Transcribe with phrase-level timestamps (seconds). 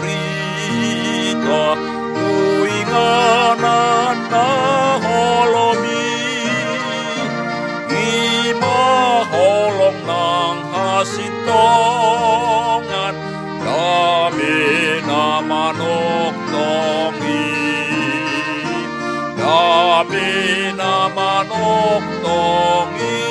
[0.00, 1.76] Barita
[2.60, 4.48] uinganan na
[5.04, 6.16] holomi
[7.92, 8.80] ima
[9.32, 11.84] holong nang hasitongan
[13.64, 14.60] dami
[15.08, 17.52] na manok tongi.
[19.36, 20.32] Dami
[20.80, 23.28] na manok tongi.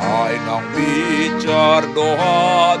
[0.00, 2.80] Ay nang bicar doa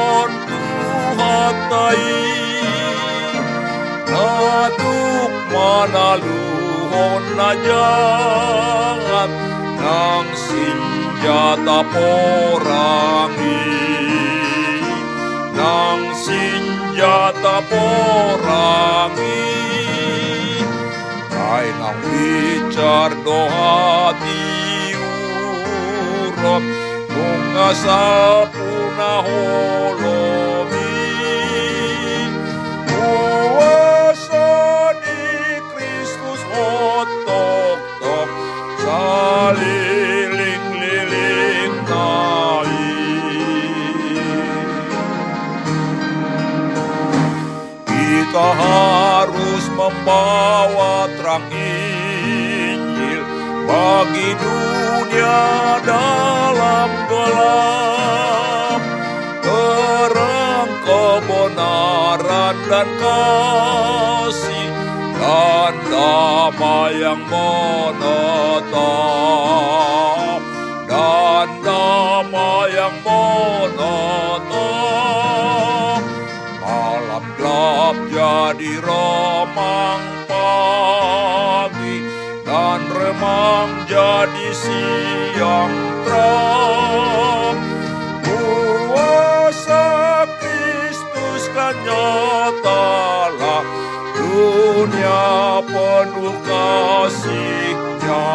[1.71, 2.03] tuhatai
[4.11, 9.31] natuk manaluhon na jangat
[9.79, 13.71] ng senjata porangi.
[15.55, 19.47] Ng senjata porangi.
[21.31, 25.03] Ay nang bicar doa diurap
[27.11, 30.80] bunga sapuna holomi
[50.51, 53.23] membawa terang Injil
[53.63, 58.81] bagi dunia dalam gelap.
[59.39, 64.71] Terang kebenaran dan kasih
[65.15, 69.00] dan damai yang menetap
[84.61, 85.73] siang
[86.05, 87.57] terang
[88.21, 89.89] kuasa
[90.37, 93.65] Kristus kan nyatalah
[94.13, 98.29] dunia penuh kasihnya.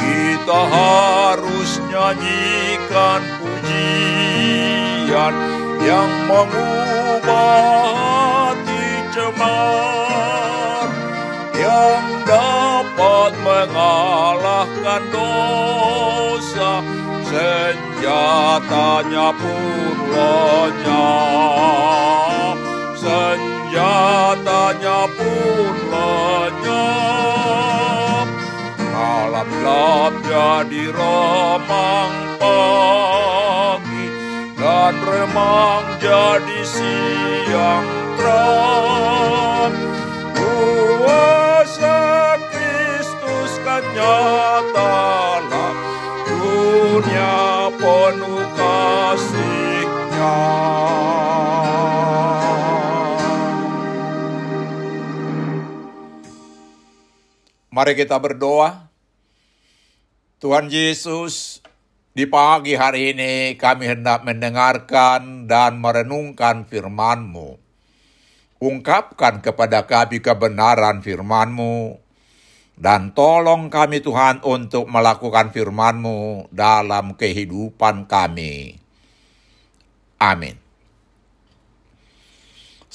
[0.00, 5.34] Kita harus nyanyikan pujian
[5.84, 10.85] yang mengubah hati cemar
[11.76, 16.80] yang dapat mengalahkan dosa.
[17.26, 21.66] Senjatanya pun lenyap
[23.06, 26.66] senjatanya pun lenyap
[28.94, 34.06] malam gelap jadi remang pagi
[34.54, 39.65] dan remang jadi siang terang
[57.76, 58.88] Mari kita berdoa.
[60.40, 61.60] Tuhan Yesus,
[62.16, 67.60] di pagi hari ini kami hendak mendengarkan dan merenungkan firman-Mu.
[68.64, 72.00] Ungkapkan kepada kami kebenaran firman-Mu,
[72.80, 78.80] dan tolong kami Tuhan untuk melakukan firman-Mu dalam kehidupan kami.
[80.16, 80.65] Amin.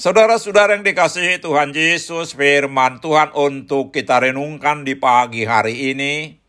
[0.02, 6.42] Saudara-saudara yang dikasihi Tuhan Yesus, firman Tuhan untuk kita renungkan di pagi hari ini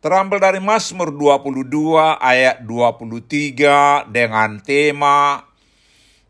[0.00, 1.68] terambil dari Mazmur 22
[2.16, 5.44] ayat 23 dengan tema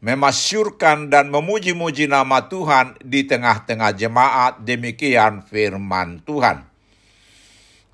[0.02, 4.58] memasyurkan dan memuji-muji nama Tuhan di tengah-tengah jemaat.
[4.58, 6.66] Demikian firman Tuhan.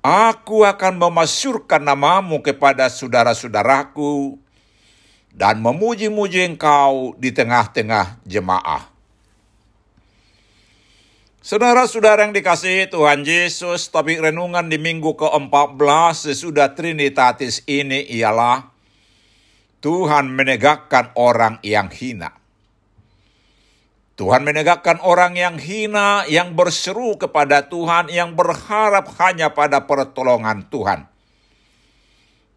[0.01, 4.41] Aku akan memasyurkan namamu kepada saudara-saudaraku
[5.33, 8.89] dan memuji-muji engkau di tengah-tengah jemaah.
[11.39, 18.69] Saudara-saudara yang dikasihi Tuhan Yesus, topik renungan di minggu ke-14 sesudah Trinitatis ini ialah
[19.79, 22.35] Tuhan menegakkan orang yang hina.
[24.19, 31.07] Tuhan menegakkan orang yang hina, yang berseru kepada Tuhan, yang berharap hanya pada pertolongan Tuhan.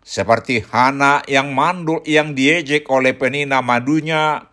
[0.03, 4.51] Seperti Hana yang mandul yang diejek oleh penina madunya,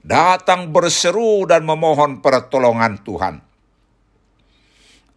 [0.00, 3.44] datang berseru dan memohon pertolongan Tuhan.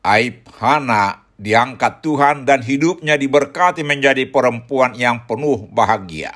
[0.05, 6.35] Aib Hana diangkat Tuhan dan hidupnya diberkati menjadi perempuan yang penuh bahagia.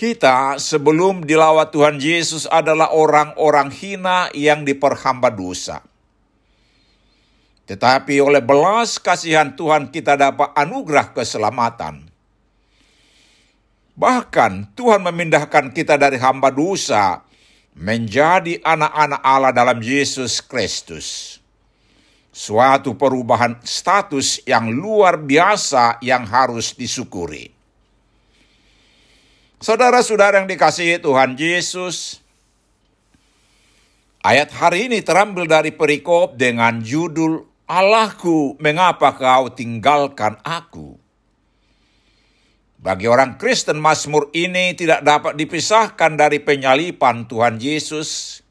[0.00, 5.84] Kita sebelum dilawat Tuhan Yesus adalah orang-orang hina yang diperhamba dosa.
[7.70, 12.02] Tetapi oleh belas kasihan Tuhan kita dapat anugerah keselamatan.
[13.94, 17.22] Bahkan Tuhan memindahkan kita dari hamba dosa
[17.78, 21.38] menjadi anak-anak Allah dalam Yesus Kristus.
[22.34, 27.54] Suatu perubahan status yang luar biasa yang harus disyukuri.
[29.62, 32.18] Saudara-saudara yang dikasihi Tuhan Yesus,
[34.26, 40.98] ayat hari ini terambil dari perikop dengan judul Allahku, mengapa kau tinggalkan aku?
[42.82, 48.42] Bagi orang Kristen, Mazmur ini tidak dapat dipisahkan dari penyalipan Tuhan Yesus.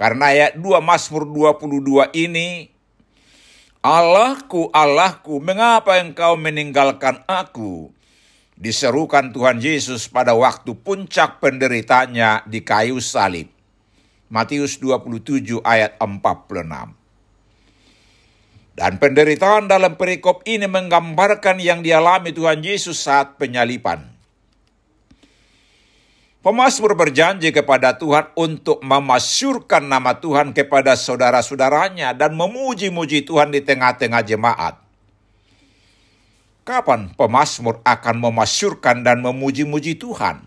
[0.00, 2.72] Karena ayat 2 Mazmur 22 ini,
[3.84, 7.92] Allahku, Allahku, mengapa engkau meninggalkan aku?
[8.62, 13.50] diserukan Tuhan Yesus pada waktu puncak penderitanya di kayu salib.
[14.30, 17.01] Matius 27 ayat 46.
[18.82, 24.02] Dan penderitaan dalam perikop ini menggambarkan yang dialami Tuhan Yesus saat penyalipan.
[26.42, 34.26] Pemasmur berjanji kepada Tuhan untuk memasyurkan nama Tuhan kepada saudara-saudaranya dan memuji-muji Tuhan di tengah-tengah
[34.26, 34.74] jemaat.
[36.66, 40.42] Kapan pemazmur akan memasyurkan dan memuji-muji Tuhan?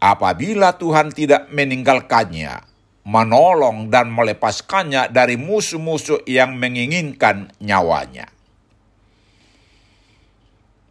[0.00, 2.64] Apabila Tuhan tidak meninggalkannya,
[3.10, 8.30] menolong dan melepaskannya dari musuh-musuh yang menginginkan nyawanya.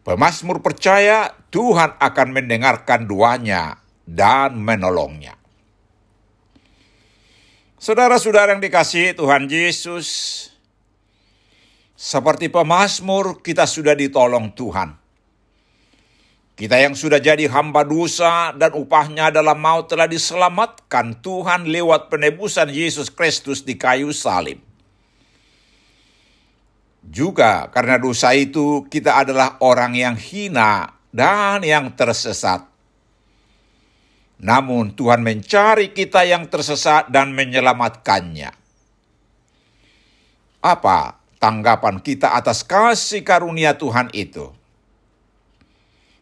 [0.04, 5.40] Pemazmur percaya Tuhan akan mendengarkan doanya dan menolongnya.
[7.80, 10.08] Saudara-saudara yang dikasihi Tuhan Yesus,
[11.96, 14.99] seperti pemazmur, kita sudah ditolong Tuhan.
[16.60, 22.68] Kita yang sudah jadi hamba dosa dan upahnya adalah maut telah diselamatkan Tuhan lewat penebusan
[22.68, 24.60] Yesus Kristus di kayu salib.
[27.00, 32.68] Juga karena dosa itu kita adalah orang yang hina dan yang tersesat.
[34.44, 38.52] Namun Tuhan mencari kita yang tersesat dan menyelamatkannya.
[40.60, 44.59] Apa tanggapan kita atas kasih karunia Tuhan itu.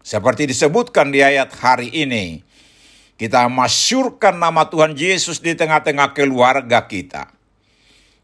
[0.08, 2.40] Seperti disebutkan di ayat hari ini,
[3.20, 7.28] kita masyurkan nama Tuhan Yesus di tengah-tengah keluarga kita.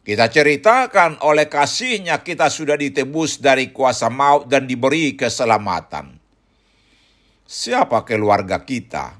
[0.07, 6.15] Kita ceritakan oleh kasihnya kita sudah ditebus dari kuasa maut dan diberi keselamatan.
[7.43, 9.19] Siapa keluarga kita?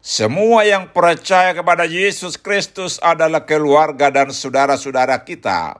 [0.00, 5.76] Semua yang percaya kepada Yesus Kristus adalah keluarga dan saudara-saudara kita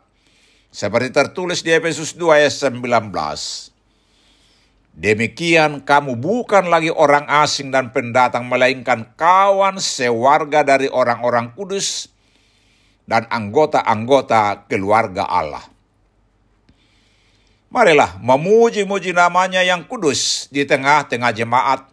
[0.69, 3.78] seperti tertulis di Efesus 2 ayat 19.
[4.99, 12.11] Demikian kamu bukan lagi orang asing dan pendatang melainkan kawan sewarga dari orang-orang kudus
[13.07, 15.63] dan anggota-anggota keluarga Allah.
[17.71, 21.87] Marilah memuji-muji namanya yang kudus di tengah-tengah jemaat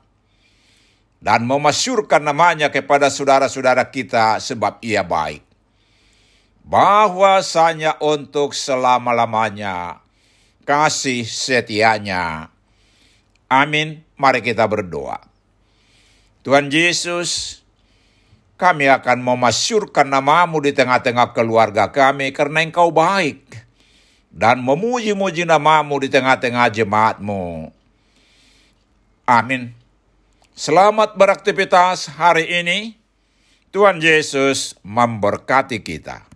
[1.21, 5.45] dan memasyurkan namanya kepada saudara-saudara kita sebab ia baik
[6.65, 10.01] bahwasanya untuk selama-lamanya
[10.65, 12.54] kasih setianya.
[13.49, 14.01] Amin.
[14.15, 15.21] Mari kita berdoa.
[16.45, 17.61] Tuhan Yesus,
[18.55, 23.43] kami akan memasyurkan namamu di tengah-tengah keluarga kami karena engkau baik.
[24.35, 27.71] Dan memuji-muji namamu di tengah-tengah jemaatmu.
[29.23, 29.71] Amin.
[30.51, 32.99] Selamat beraktivitas hari ini.
[33.71, 36.34] Tuhan Yesus memberkati kita.